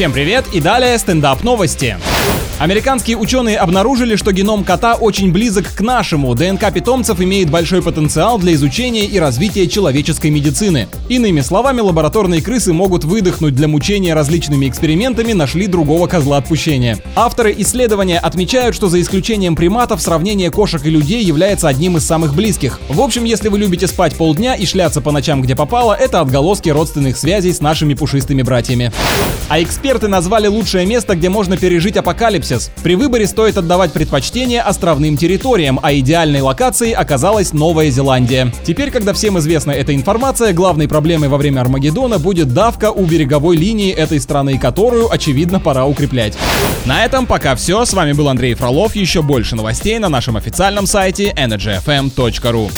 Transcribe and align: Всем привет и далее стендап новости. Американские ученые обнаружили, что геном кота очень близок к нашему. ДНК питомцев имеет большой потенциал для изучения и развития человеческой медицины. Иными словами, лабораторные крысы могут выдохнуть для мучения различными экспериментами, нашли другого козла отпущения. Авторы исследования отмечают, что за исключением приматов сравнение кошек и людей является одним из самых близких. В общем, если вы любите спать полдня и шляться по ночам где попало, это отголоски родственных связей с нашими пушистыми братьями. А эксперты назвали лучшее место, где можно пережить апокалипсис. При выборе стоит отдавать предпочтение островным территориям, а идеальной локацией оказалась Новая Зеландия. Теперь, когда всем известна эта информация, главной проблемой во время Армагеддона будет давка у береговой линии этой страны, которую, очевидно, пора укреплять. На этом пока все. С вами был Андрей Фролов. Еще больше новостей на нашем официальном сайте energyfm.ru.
Всем 0.00 0.14
привет 0.14 0.46
и 0.54 0.62
далее 0.62 0.96
стендап 0.96 1.42
новости. 1.42 1.98
Американские 2.60 3.16
ученые 3.16 3.56
обнаружили, 3.56 4.16
что 4.16 4.32
геном 4.32 4.64
кота 4.64 4.94
очень 4.94 5.32
близок 5.32 5.74
к 5.74 5.80
нашему. 5.80 6.34
ДНК 6.34 6.70
питомцев 6.70 7.18
имеет 7.18 7.48
большой 7.48 7.82
потенциал 7.82 8.38
для 8.38 8.52
изучения 8.52 9.06
и 9.06 9.18
развития 9.18 9.66
человеческой 9.66 10.30
медицины. 10.30 10.86
Иными 11.08 11.40
словами, 11.40 11.80
лабораторные 11.80 12.42
крысы 12.42 12.74
могут 12.74 13.04
выдохнуть 13.04 13.54
для 13.54 13.66
мучения 13.66 14.12
различными 14.12 14.68
экспериментами, 14.68 15.32
нашли 15.32 15.66
другого 15.66 16.06
козла 16.06 16.36
отпущения. 16.36 16.98
Авторы 17.16 17.54
исследования 17.56 18.18
отмечают, 18.18 18.76
что 18.76 18.90
за 18.90 19.00
исключением 19.00 19.56
приматов 19.56 20.02
сравнение 20.02 20.50
кошек 20.50 20.84
и 20.84 20.90
людей 20.90 21.24
является 21.24 21.66
одним 21.66 21.96
из 21.96 22.04
самых 22.04 22.34
близких. 22.34 22.78
В 22.90 23.00
общем, 23.00 23.24
если 23.24 23.48
вы 23.48 23.58
любите 23.58 23.86
спать 23.86 24.14
полдня 24.16 24.54
и 24.54 24.66
шляться 24.66 25.00
по 25.00 25.12
ночам 25.12 25.40
где 25.40 25.56
попало, 25.56 25.94
это 25.94 26.20
отголоски 26.20 26.68
родственных 26.68 27.16
связей 27.16 27.54
с 27.54 27.62
нашими 27.62 27.94
пушистыми 27.94 28.42
братьями. 28.42 28.92
А 29.48 29.62
эксперты 29.90 30.06
назвали 30.06 30.46
лучшее 30.46 30.86
место, 30.86 31.16
где 31.16 31.28
можно 31.28 31.56
пережить 31.56 31.96
апокалипсис. 31.96 32.70
При 32.84 32.94
выборе 32.94 33.26
стоит 33.26 33.58
отдавать 33.58 33.92
предпочтение 33.92 34.62
островным 34.62 35.16
территориям, 35.16 35.80
а 35.82 35.92
идеальной 35.94 36.42
локацией 36.42 36.92
оказалась 36.92 37.52
Новая 37.52 37.90
Зеландия. 37.90 38.52
Теперь, 38.64 38.92
когда 38.92 39.12
всем 39.12 39.36
известна 39.40 39.72
эта 39.72 39.92
информация, 39.92 40.52
главной 40.52 40.86
проблемой 40.86 41.28
во 41.28 41.38
время 41.38 41.62
Армагеддона 41.62 42.20
будет 42.20 42.54
давка 42.54 42.92
у 42.92 43.04
береговой 43.04 43.56
линии 43.56 43.92
этой 43.92 44.20
страны, 44.20 44.60
которую, 44.60 45.12
очевидно, 45.12 45.58
пора 45.58 45.86
укреплять. 45.86 46.38
На 46.84 47.04
этом 47.04 47.26
пока 47.26 47.56
все. 47.56 47.84
С 47.84 47.92
вами 47.92 48.12
был 48.12 48.28
Андрей 48.28 48.54
Фролов. 48.54 48.94
Еще 48.94 49.22
больше 49.22 49.56
новостей 49.56 49.98
на 49.98 50.08
нашем 50.08 50.36
официальном 50.36 50.86
сайте 50.86 51.32
energyfm.ru. 51.36 52.70